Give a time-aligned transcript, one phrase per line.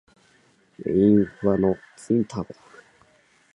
[0.79, 2.59] 令和のツインターボだ！